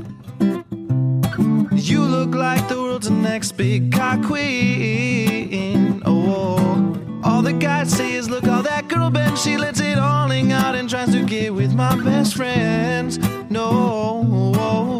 You 1.72 2.01
look 2.01 2.34
like 2.34 2.68
the 2.68 2.78
world's 2.82 3.11
next 3.11 3.51
big 3.53 3.91
cock 3.91 4.24
queen. 4.24 6.01
Oh, 6.05 6.95
all 7.26 7.41
the 7.41 7.53
guys 7.53 7.91
say 7.91 8.13
is, 8.13 8.30
look 8.30 8.45
how 8.45 8.61
that 8.61 8.88
girl 8.88 9.09
bends. 9.09 9.41
She 9.41 9.57
lets 9.57 9.80
it 9.80 9.97
all 9.97 10.28
hang 10.28 10.51
out 10.51 10.76
and 10.76 10.89
tries 10.89 11.11
to 11.11 11.26
get 11.26 11.53
with 11.53 11.73
my 11.73 11.95
best 12.03 12.36
friends. 12.36 13.17
No. 13.49 14.95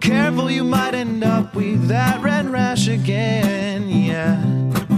Careful, 0.00 0.50
you 0.50 0.64
might 0.64 0.94
end 0.94 1.24
up 1.24 1.54
with 1.54 1.88
that 1.88 2.22
red 2.22 2.46
rash 2.46 2.88
again. 2.88 3.88
Yeah. 3.88 4.36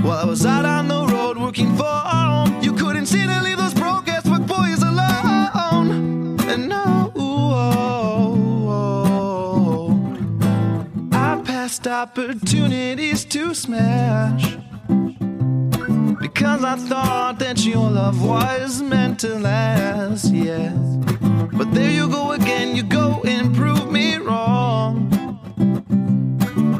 While 0.03 0.19
I 0.19 0.25
was 0.25 0.45
out 0.45 0.64
on 0.64 0.89
the 0.89 1.07
road 1.07 1.39
working 1.39 1.77
for 1.77 1.85
home, 1.85 2.62
you 2.62 2.73
couldn't 2.73 3.07
see 3.07 3.27
to 3.27 3.43
leave 3.43 3.59
those 3.59 3.75
broke 3.75 4.09
ass 4.09 4.29
fuck 4.29 4.47
boys 4.47 4.83
alone. 4.83 6.39
And 6.49 6.69
no, 6.69 7.12
I 11.12 11.41
passed 11.45 11.87
opportunities 11.87 13.25
to 13.27 13.55
smash. 13.55 14.57
Because 16.21 16.64
I 16.64 16.77
thought 16.77 17.39
that 17.39 17.64
your 17.64 17.91
love 17.91 18.23
was 18.23 18.83
meant 18.83 19.21
to 19.21 19.39
last, 19.39 20.33
yeah. 20.33 20.96
But 21.57 21.73
there 21.73 21.91
you 21.91 22.09
go 22.09 22.33
again, 22.33 22.77
you 22.77 22.83
go 22.83 23.23
and 23.27 23.55
prove 23.55 23.91
me 23.91 24.17
wrong. 24.17 25.13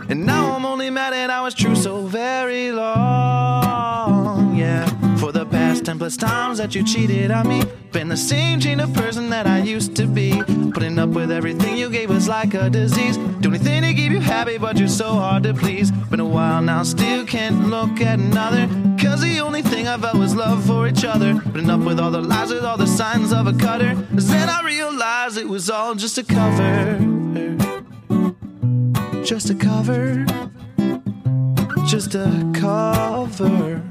And 0.09 0.27
now 0.27 0.55
I'm 0.55 0.65
only 0.65 0.91
mad 0.91 1.13
that 1.13 1.31
I 1.31 1.41
was 1.41 1.55
true 1.55 1.75
so 1.75 2.07
very 2.07 2.73
long, 2.73 4.55
yeah. 4.57 4.87
For 5.17 5.33
the 5.33 5.47
past 5.47 5.87
ten 5.87 5.99
plus 5.99 6.17
times 6.17 6.59
that 6.59 6.75
you 6.75 6.85
cheated 6.85 7.31
on 7.31 7.49
me, 7.49 7.63
been 7.93 8.09
the 8.09 8.17
same 8.17 8.47
of 8.81 8.93
person 8.95 9.31
that 9.31 9.47
I 9.47 9.59
used 9.59 9.97
to 9.97 10.07
be. 10.07 10.43
Putting 10.77 10.99
up 10.99 11.09
with 11.09 11.33
everything 11.33 11.79
you 11.79 11.89
gave 11.89 12.11
us 12.11 12.29
like 12.29 12.53
a 12.53 12.69
disease. 12.69 13.17
Do 13.17 13.49
anything 13.49 13.81
to 13.81 13.95
keep 13.95 14.13
you 14.13 14.21
happy, 14.21 14.59
but 14.59 14.77
you're 14.77 14.89
so 14.89 15.15
hard 15.15 15.45
to 15.45 15.55
please. 15.55 15.91
Been 15.91 16.21
a 16.21 16.25
while 16.27 16.61
now, 16.61 16.83
still 16.83 17.25
can't 17.25 17.69
look 17.69 17.99
at 18.03 18.19
another. 18.19 18.69
Cause 19.03 19.23
the 19.23 19.41
only 19.41 19.63
thing 19.63 19.89
I 19.89 19.97
felt 19.97 20.19
was 20.19 20.37
love 20.37 20.67
for 20.67 20.87
each 20.87 21.03
other. 21.03 21.41
Putting 21.41 21.71
up 21.71 21.81
with 21.81 21.99
all 21.99 22.11
the 22.11 22.21
lies, 22.21 22.53
with 22.53 22.63
all 22.63 22.77
the 22.77 22.87
signs 22.87 23.33
of 23.33 23.47
a 23.47 23.55
cutter. 23.55 23.95
Then 23.95 24.51
I 24.51 24.63
realized 24.67 25.39
it 25.39 25.49
was 25.49 25.71
all 25.71 25.95
just 25.95 26.19
a 26.19 26.23
cover. 26.23 26.99
Just 29.25 29.49
a 29.49 29.55
cover. 29.55 30.27
Just 31.87 32.15
a 32.15 32.53
cover. 32.55 33.83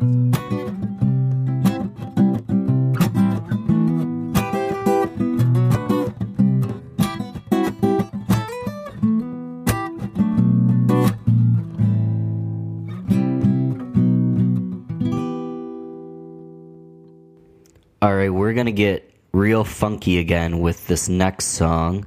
All 18.06 18.16
right, 18.16 18.30
we're 18.30 18.54
going 18.54 18.68
to 18.68 18.72
get 18.72 19.12
real 19.32 19.64
funky 19.64 20.20
again 20.20 20.60
with 20.60 20.86
this 20.86 21.10
next 21.10 21.46
song. 21.46 22.06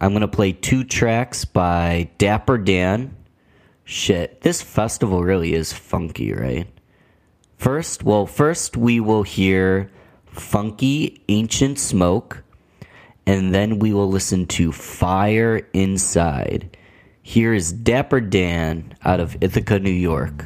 I'm 0.00 0.12
going 0.12 0.20
to 0.20 0.28
play 0.28 0.52
two 0.52 0.84
tracks 0.84 1.44
by 1.44 2.08
Dapper 2.18 2.56
Dan. 2.56 3.16
Shit, 3.82 4.42
this 4.42 4.62
festival 4.62 5.24
really 5.24 5.54
is 5.54 5.72
funky, 5.72 6.32
right? 6.32 6.68
First, 7.56 8.04
well, 8.04 8.26
first 8.26 8.76
we 8.76 9.00
will 9.00 9.24
hear 9.24 9.90
Funky 10.26 11.20
Ancient 11.28 11.80
Smoke, 11.80 12.44
and 13.26 13.52
then 13.52 13.80
we 13.80 13.92
will 13.92 14.08
listen 14.08 14.46
to 14.46 14.70
Fire 14.70 15.66
Inside. 15.72 16.76
Here 17.24 17.52
is 17.52 17.72
Dapper 17.72 18.20
Dan 18.20 18.94
out 19.02 19.18
of 19.18 19.36
Ithaca, 19.40 19.80
New 19.80 19.90
York. 19.90 20.44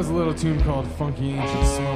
Was 0.00 0.08
a 0.08 0.14
little 0.14 0.32
tune 0.32 0.58
called 0.62 0.86
Funky 0.92 1.32
Ancient. 1.32 1.89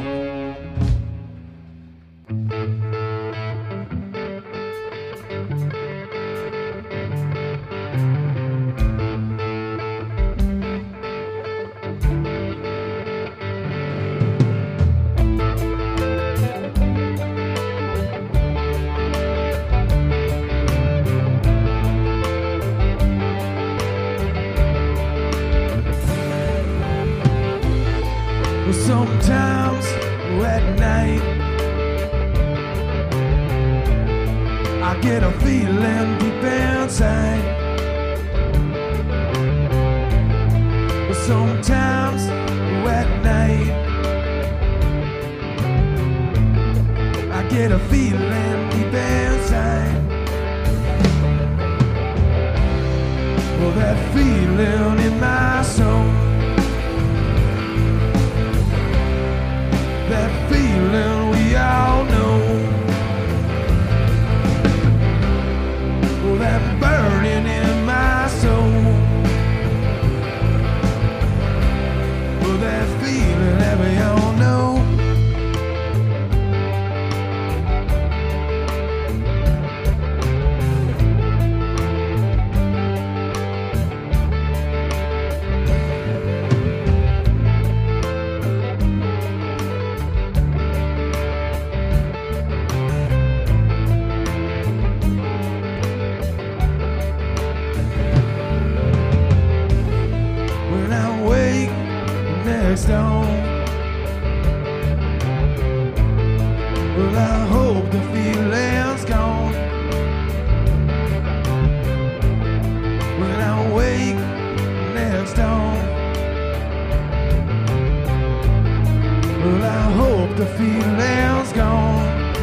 Well, 119.44 119.62
I 119.62 119.92
hope 119.92 120.36
the 120.38 120.46
feeling's 120.56 121.52
gone. 121.52 122.34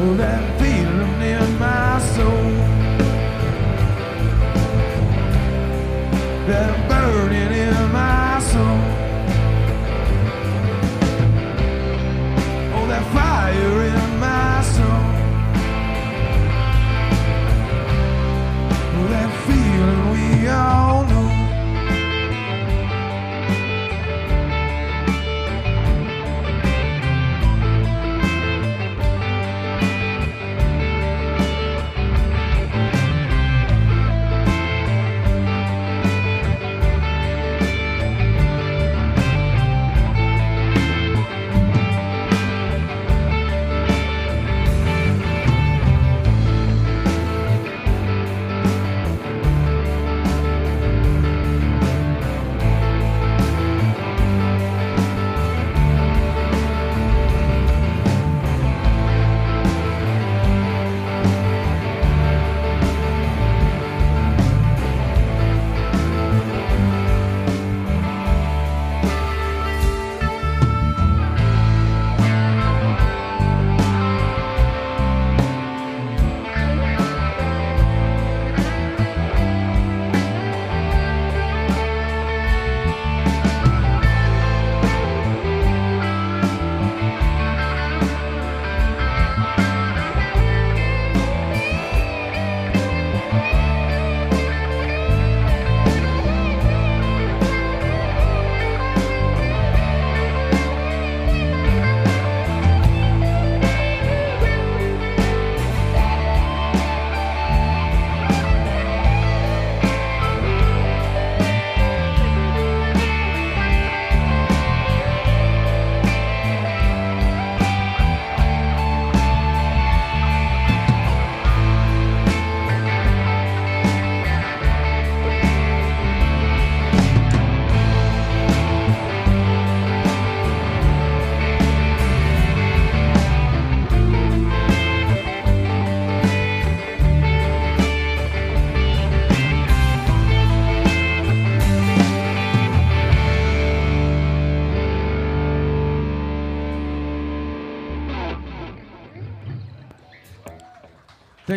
Oh, 0.00 0.14
that 0.16 0.57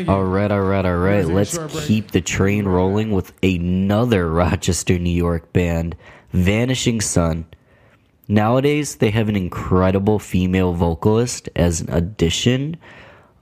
Thank 0.02 0.10
you. 0.10 0.16
All 0.16 0.24
right, 0.24 0.52
all 0.52 0.62
right, 0.62 0.84
all 0.84 0.98
right. 0.98 1.26
Let's 1.28 1.60
keep 1.86 2.10
the 2.10 2.22
train 2.22 2.66
rolling 2.66 3.12
with 3.12 3.34
another 3.44 4.28
Rochester, 4.32 4.98
New 4.98 5.12
York 5.12 5.54
band, 5.54 5.96
Vanishing 6.32 7.02
Sun. 7.02 7.46
Nowadays, 8.28 8.96
they 8.96 9.12
have 9.12 9.30
an 9.30 9.36
incredible 9.36 10.18
female 10.18 10.74
vocalist 10.74 11.50
as 11.56 11.82
an 11.82 11.94
addition. 11.94 12.78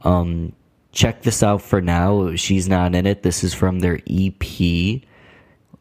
Um, 0.01 0.51
check 0.91 1.21
this 1.21 1.41
out 1.41 1.61
for 1.61 1.79
now. 1.79 2.35
She's 2.35 2.67
not 2.67 2.93
in 2.93 3.05
it. 3.05 3.23
This 3.23 3.41
is 3.41 3.53
from 3.53 3.79
their 3.79 4.01
EP. 4.09 5.01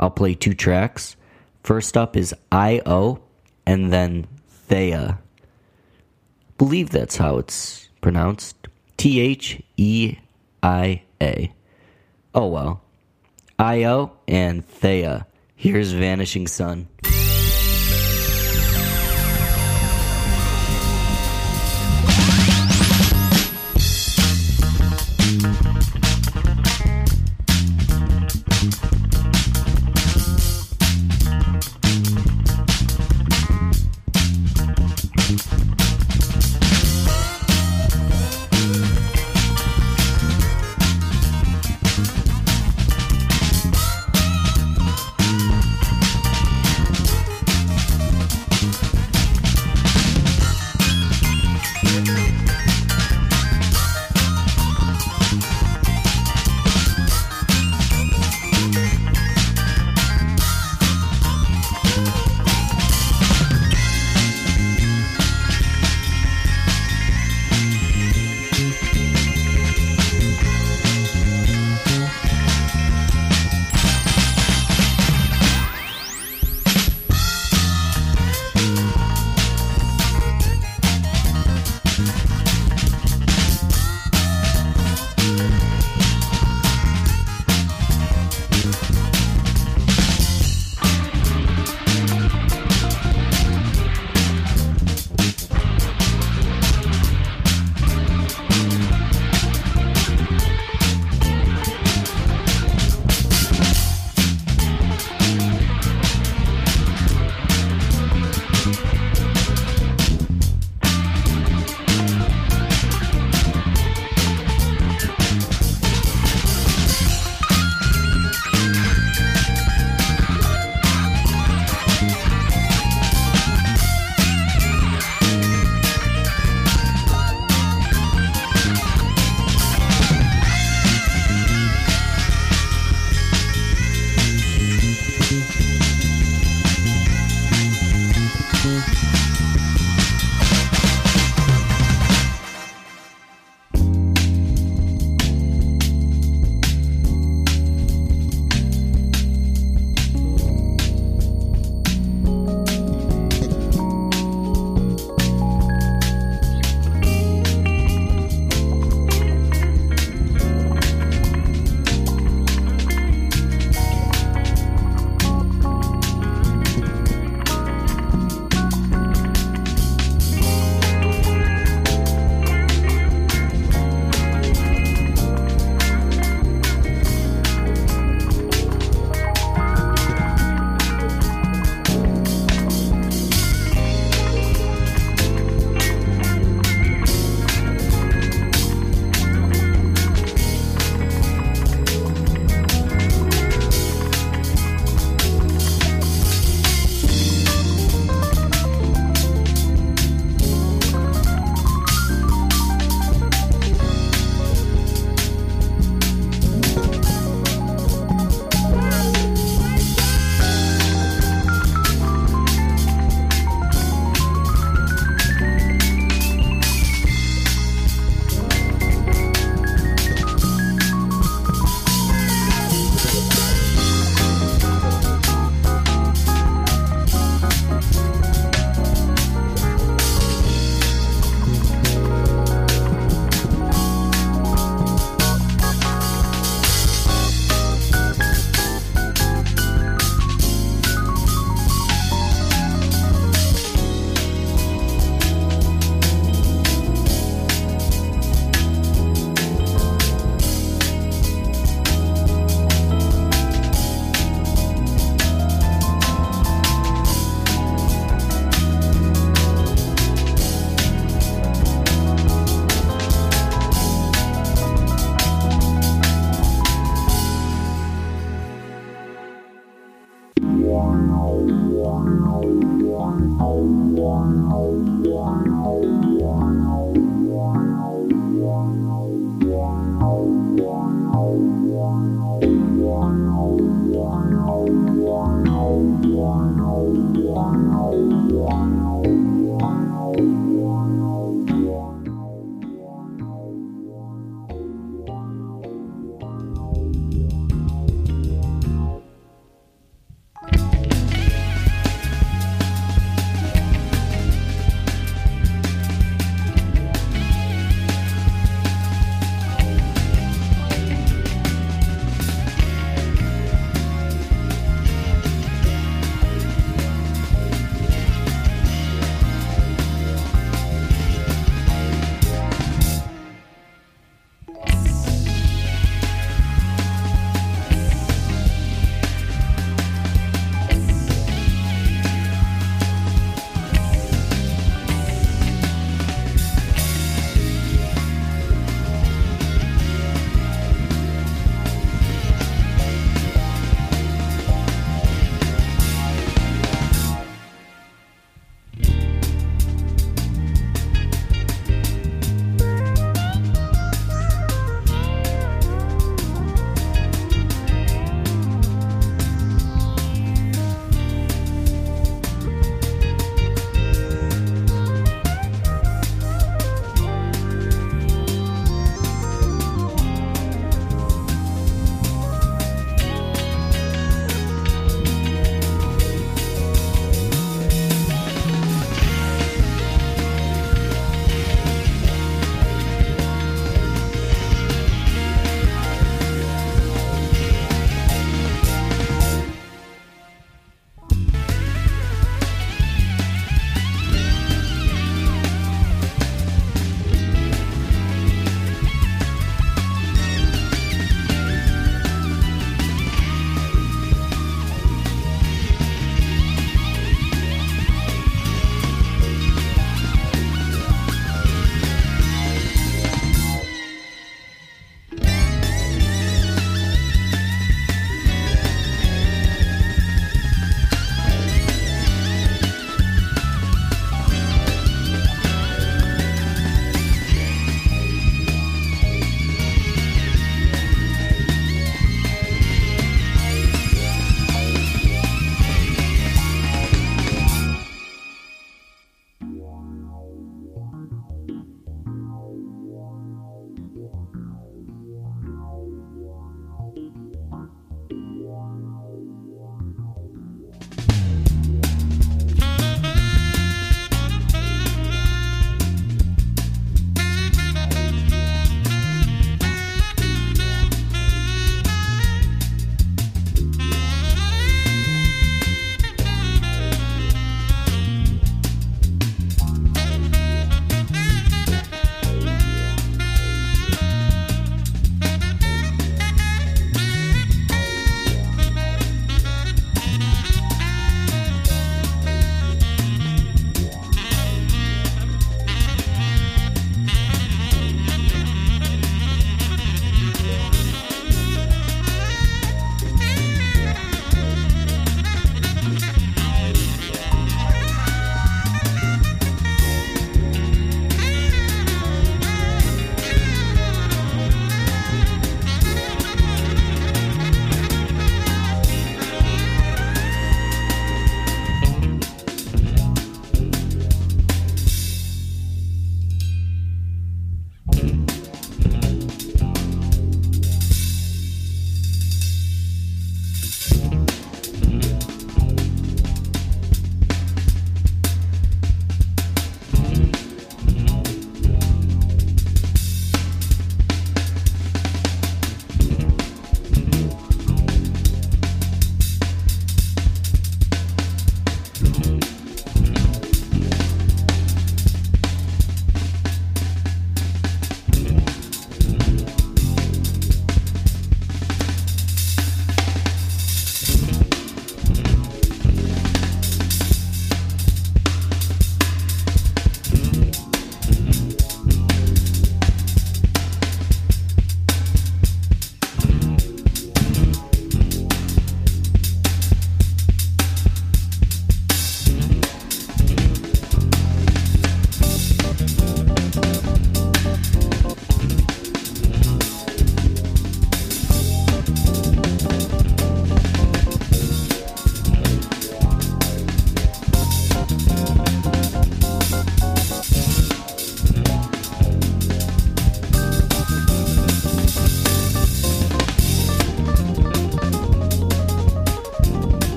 I'll 0.00 0.10
play 0.10 0.34
two 0.34 0.54
tracks. 0.54 1.14
First 1.62 1.96
up 1.96 2.16
is 2.16 2.34
Io 2.50 3.22
and 3.64 3.92
then 3.92 4.26
Theia. 4.68 5.18
Believe 6.58 6.90
that's 6.90 7.18
how 7.18 7.38
it's 7.38 7.88
pronounced. 8.00 8.56
T 8.96 9.20
H 9.20 9.62
E 9.76 10.16
I 10.64 11.02
A. 11.20 11.52
Oh 12.34 12.46
well. 12.46 12.80
Io 13.58 14.12
and 14.26 14.66
Theia. 14.66 15.26
Here's 15.54 15.92
Vanishing 15.92 16.46
Sun. 16.46 16.88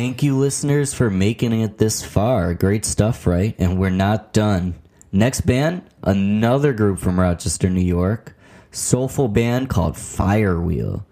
Thank 0.00 0.22
you, 0.22 0.34
listeners, 0.38 0.94
for 0.94 1.10
making 1.10 1.52
it 1.60 1.76
this 1.76 2.02
far. 2.02 2.54
Great 2.54 2.86
stuff, 2.86 3.26
right? 3.26 3.54
And 3.58 3.78
we're 3.78 3.90
not 3.90 4.32
done. 4.32 4.76
Next 5.12 5.42
band, 5.42 5.82
another 6.02 6.72
group 6.72 6.98
from 6.98 7.20
Rochester, 7.20 7.68
New 7.68 7.82
York, 7.82 8.34
soulful 8.70 9.28
band 9.28 9.68
called 9.68 9.96
Firewheel. 9.96 11.04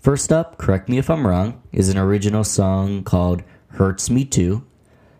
First 0.00 0.32
up, 0.32 0.56
correct 0.56 0.88
me 0.88 0.96
if 0.96 1.10
I'm 1.10 1.26
wrong, 1.26 1.60
is 1.72 1.90
an 1.90 1.98
original 1.98 2.42
song 2.42 3.04
called 3.04 3.42
Hurts 3.72 4.08
Me 4.08 4.24
Too. 4.24 4.64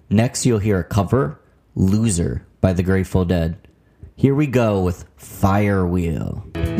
Next, 0.09 0.47
you'll 0.47 0.61
hear 0.61 0.79
a 0.79 0.85
cover, 0.85 1.39
Loser, 1.75 2.47
by 2.63 2.73
the 2.73 2.83
Grateful 2.83 3.27
Dead. 3.27 3.59
Here 4.17 4.35
we 4.35 4.47
go 4.47 4.81
with 4.81 5.05
Firewheel. 5.19 6.72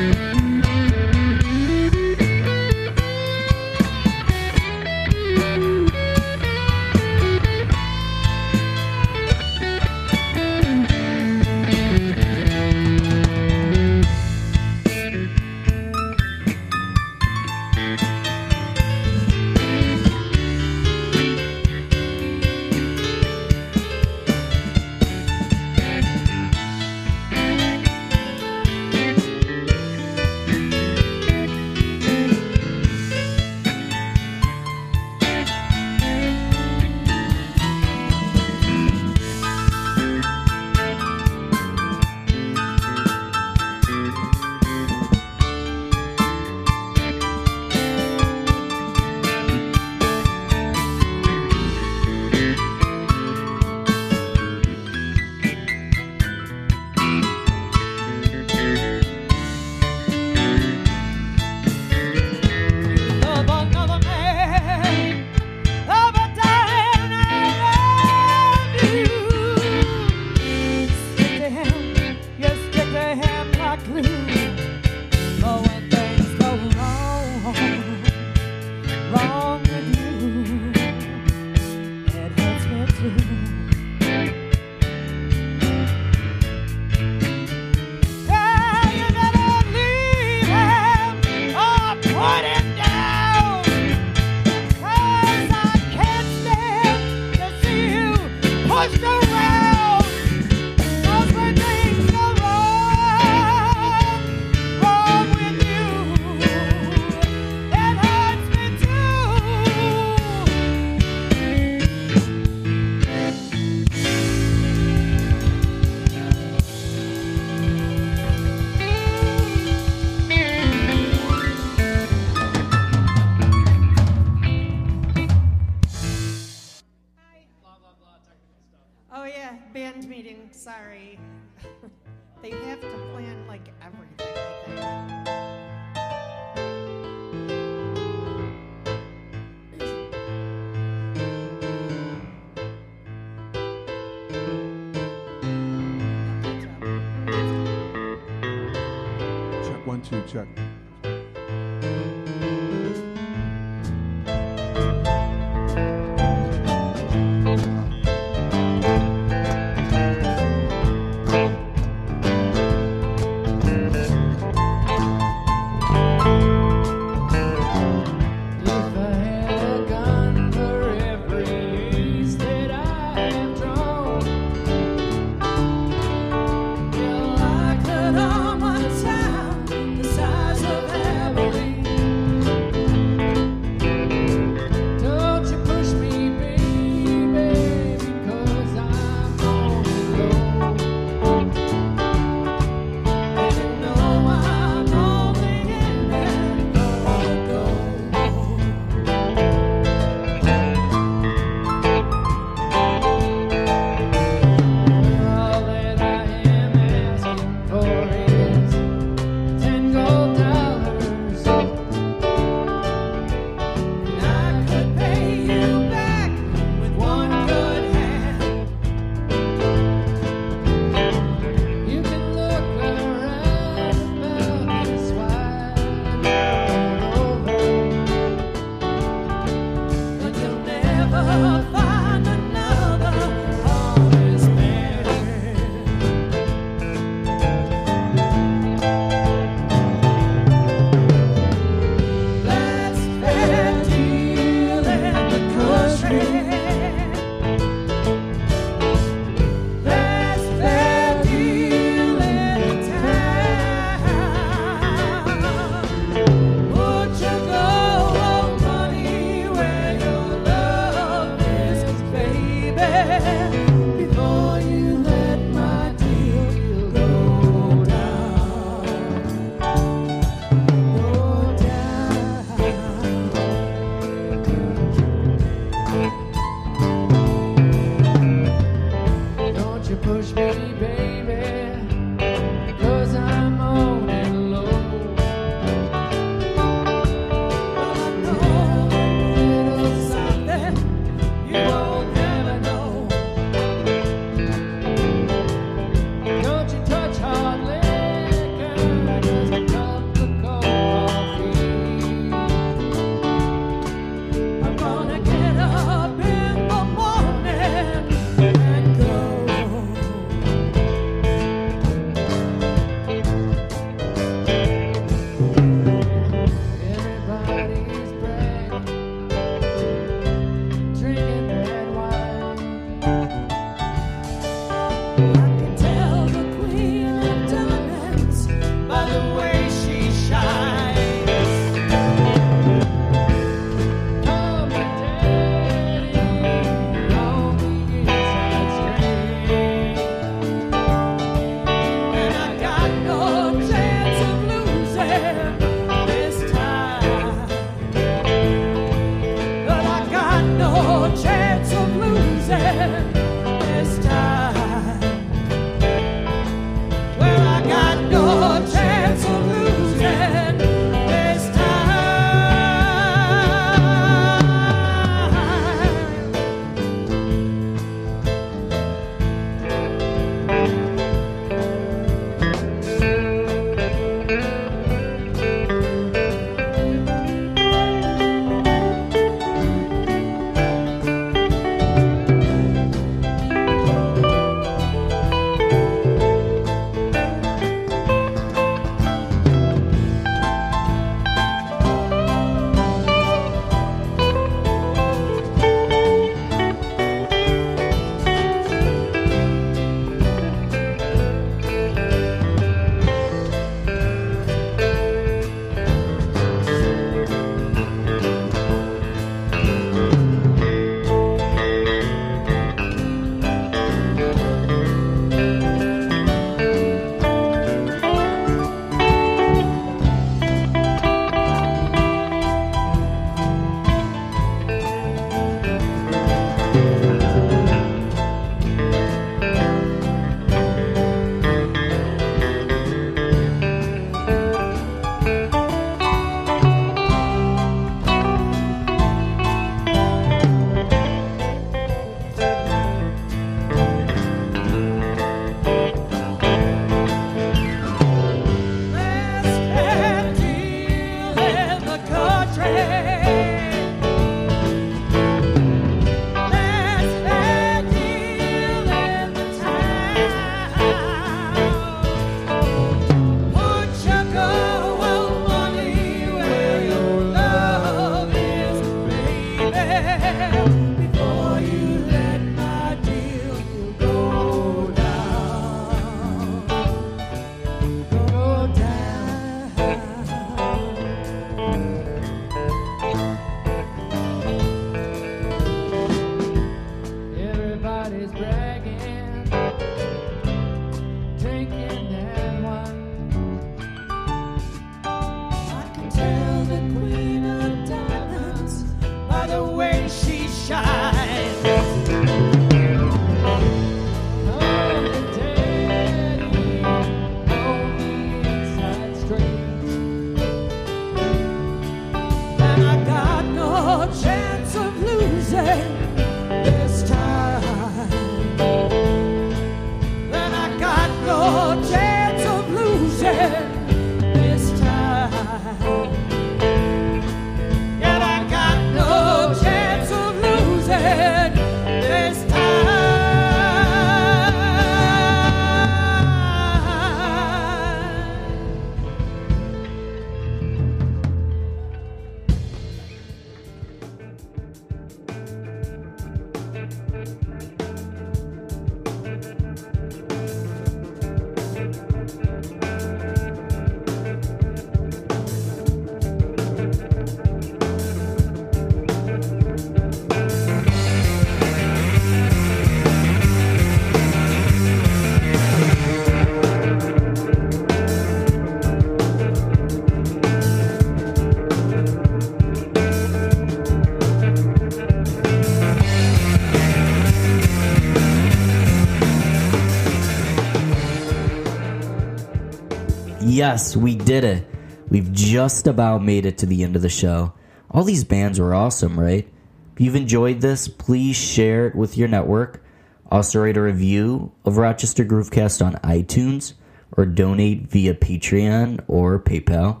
Yes, 583.52 583.94
we 583.94 584.14
did 584.14 584.44
it. 584.44 584.66
We've 585.10 585.30
just 585.30 585.86
about 585.86 586.24
made 586.24 586.46
it 586.46 586.56
to 586.56 586.66
the 586.66 586.82
end 586.82 586.96
of 586.96 587.02
the 587.02 587.10
show. 587.10 587.52
All 587.90 588.02
these 588.02 588.24
bands 588.24 588.58
were 588.58 588.72
awesome, 588.72 589.20
right? 589.20 589.46
If 589.92 590.00
you've 590.00 590.16
enjoyed 590.16 590.62
this, 590.62 590.88
please 590.88 591.36
share 591.36 591.88
it 591.88 591.94
with 591.94 592.16
your 592.16 592.28
network. 592.28 592.82
Also, 593.30 593.60
write 593.60 593.76
a 593.76 593.82
review 593.82 594.52
of 594.64 594.78
Rochester 594.78 595.22
Groovecast 595.22 595.84
on 595.84 595.96
iTunes 595.96 596.72
or 597.14 597.26
donate 597.26 597.82
via 597.82 598.14
Patreon 598.14 599.04
or 599.06 599.38
PayPal. 599.38 600.00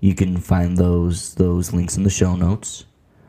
You 0.00 0.14
can 0.14 0.38
find 0.38 0.78
those 0.78 1.34
those 1.34 1.74
links 1.74 1.98
in 1.98 2.04
the 2.04 2.08
show 2.08 2.34
notes. 2.34 2.86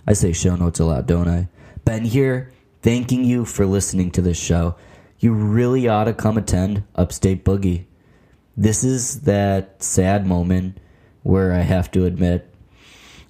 I 0.07 0.13
say 0.13 0.31
show 0.31 0.55
notes 0.55 0.79
a 0.79 0.85
lot, 0.85 1.07
don't 1.07 1.27
I? 1.27 1.49
Ben 1.83 2.05
here, 2.05 2.53
thanking 2.83 3.25
you 3.25 3.43
for 3.43 3.65
listening 3.65 4.11
to 4.11 4.21
this 4.21 4.39
show. 4.39 4.75
You 5.19 5.33
really 5.33 5.89
ought 5.89 6.05
to 6.05 6.13
come 6.13 6.37
attend 6.37 6.85
Upstate 6.95 7.43
Boogie 7.43 7.87
this 8.57 8.83
is 8.83 9.21
that 9.21 9.81
sad 9.81 10.25
moment 10.25 10.77
where 11.23 11.53
I 11.53 11.61
have 11.61 11.91
to 11.91 12.05
admit 12.05 12.53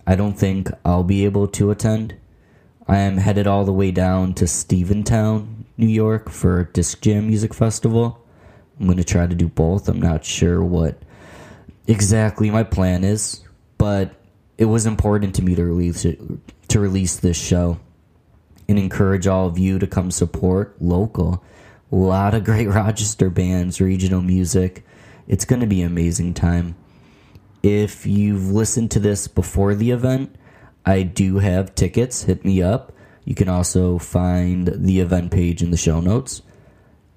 I 0.05 0.15
don't 0.15 0.37
think 0.37 0.69
I'll 0.83 1.03
be 1.03 1.25
able 1.25 1.47
to 1.49 1.71
attend. 1.71 2.15
I 2.87 2.97
am 2.97 3.17
headed 3.17 3.47
all 3.47 3.63
the 3.63 3.73
way 3.73 3.91
down 3.91 4.33
to 4.35 4.45
Stephentown, 4.45 5.65
New 5.77 5.87
York 5.87 6.29
for 6.29 6.65
Disc 6.73 7.01
Jam 7.01 7.27
Music 7.27 7.53
Festival. 7.53 8.19
I'm 8.79 8.87
going 8.87 8.97
to 8.97 9.03
try 9.03 9.27
to 9.27 9.35
do 9.35 9.47
both. 9.47 9.87
I'm 9.87 10.01
not 10.01 10.25
sure 10.25 10.63
what 10.63 10.97
exactly 11.87 12.49
my 12.49 12.63
plan 12.63 13.03
is, 13.03 13.41
but 13.77 14.15
it 14.57 14.65
was 14.65 14.85
important 14.85 15.35
to 15.35 15.43
me 15.43 15.55
to 15.55 15.63
release 15.63 16.03
it, 16.03 16.19
to 16.69 16.79
release 16.79 17.17
this 17.17 17.37
show 17.37 17.79
and 18.67 18.79
encourage 18.79 19.27
all 19.27 19.47
of 19.47 19.59
you 19.59 19.77
to 19.77 19.87
come 19.87 20.09
support 20.09 20.75
local. 20.81 21.43
A 21.91 21.95
lot 21.95 22.33
of 22.33 22.43
great 22.43 22.67
Rochester 22.69 23.29
bands, 23.29 23.79
regional 23.79 24.21
music. 24.21 24.83
It's 25.31 25.45
going 25.45 25.61
to 25.61 25.65
be 25.67 25.81
an 25.81 25.87
amazing 25.87 26.33
time. 26.33 26.75
If 27.63 28.05
you've 28.05 28.51
listened 28.51 28.91
to 28.91 28.99
this 28.99 29.29
before 29.29 29.73
the 29.75 29.91
event, 29.91 30.35
I 30.85 31.03
do 31.03 31.37
have 31.37 31.73
tickets. 31.73 32.23
Hit 32.23 32.43
me 32.43 32.61
up. 32.61 32.91
You 33.23 33.33
can 33.33 33.47
also 33.47 33.97
find 33.97 34.67
the 34.67 34.99
event 34.99 35.31
page 35.31 35.63
in 35.63 35.71
the 35.71 35.77
show 35.77 36.01
notes. 36.01 36.41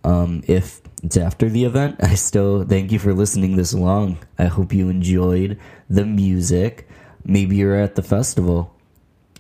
Um, 0.05 0.45
if 0.47 0.81
it's 1.03 1.17
after 1.17 1.49
the 1.49 1.65
event, 1.65 1.97
I 2.05 2.15
still 2.15 2.63
thank 2.65 2.93
you 2.93 3.01
for 3.01 3.13
listening 3.13 3.57
this 3.57 3.75
long. 3.75 4.19
I 4.39 4.45
hope 4.45 4.73
you 4.73 4.89
enjoyed 4.89 5.59
the 5.91 6.07
music. 6.07 6.89
Maybe 7.25 7.57
you're 7.57 7.75
at 7.75 7.97
the 7.97 8.03
festival. 8.03 8.73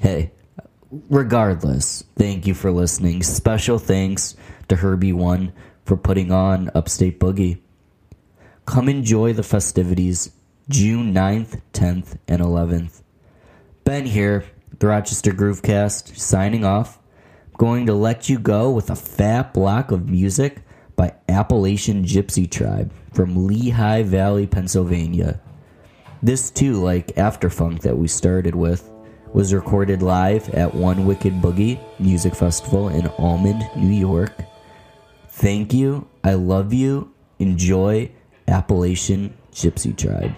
Hey, 0.01 0.33
regardless, 1.09 2.03
thank 2.17 2.45
you 2.45 2.55
for 2.55 2.73
listening. 2.73 3.23
Special 3.23 3.79
thanks 3.79 4.35
to 4.67 4.75
Herbie 4.75 5.13
One 5.13 5.53
for 5.85 5.97
putting 5.97 6.33
on 6.33 6.73
Upstate 6.75 7.21
Boogie. 7.21 7.61
Come 8.67 8.89
enjoy 8.89 9.35
the 9.35 9.43
festivities 9.43 10.31
June 10.71 11.13
9th, 11.13 11.61
10th, 11.75 12.17
and 12.27 12.41
11th. 12.41 13.03
Ben 13.85 14.07
here, 14.07 14.45
the 14.79 14.87
Rochester 14.87 15.33
Groovecast, 15.33 16.17
signing 16.17 16.65
off. 16.65 16.99
I'm 17.45 17.53
going 17.59 17.87
to 17.87 17.95
let 17.95 18.31
you 18.31 18.39
go 18.39 18.71
with 18.71 18.89
a 18.89 18.97
fat 18.97 19.53
block 19.53 19.91
of 19.91 20.09
music 20.09 20.63
by 20.97 21.13
Appalachian 21.29 22.05
Gypsy 22.05 22.51
Tribe 22.51 22.91
from 23.13 23.47
Lehigh 23.47 24.03
Valley, 24.03 24.47
Pennsylvania. 24.47 25.41
This, 26.23 26.51
too, 26.51 26.83
like 26.83 27.09
Afterfunk 27.17 27.83
that 27.83 27.99
we 27.99 28.09
started 28.09 28.55
with, 28.55 28.91
was 29.35 29.53
recorded 29.53 30.03
live 30.03 30.49
at 30.55 30.75
One 30.75 31.05
Wicked 31.05 31.35
Boogie 31.35 31.79
Music 32.01 32.35
Festival 32.35 32.89
in 32.89 33.09
Almond, 33.19 33.69
New 33.77 33.93
York. 33.93 34.33
Thank 35.29 35.75
you. 35.75 36.09
I 36.25 36.33
love 36.33 36.73
you. 36.73 37.13
Enjoy 37.39 38.11
Appalachian 38.47 39.33
Gypsy 39.53 39.97
Tribe. 39.97 40.35